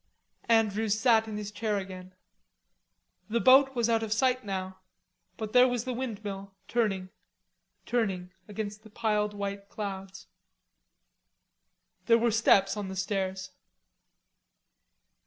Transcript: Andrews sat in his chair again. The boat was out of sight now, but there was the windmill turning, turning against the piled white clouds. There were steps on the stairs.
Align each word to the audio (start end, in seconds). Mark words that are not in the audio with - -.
Andrews 0.49 0.99
sat 0.99 1.27
in 1.27 1.37
his 1.37 1.51
chair 1.51 1.77
again. 1.77 2.15
The 3.29 3.39
boat 3.39 3.75
was 3.75 3.87
out 3.87 4.01
of 4.01 4.11
sight 4.11 4.43
now, 4.43 4.79
but 5.37 5.53
there 5.53 5.67
was 5.67 5.83
the 5.83 5.93
windmill 5.93 6.55
turning, 6.67 7.09
turning 7.85 8.31
against 8.47 8.81
the 8.81 8.89
piled 8.89 9.35
white 9.35 9.69
clouds. 9.69 10.25
There 12.07 12.17
were 12.17 12.31
steps 12.31 12.75
on 12.75 12.87
the 12.87 12.95
stairs. 12.95 13.51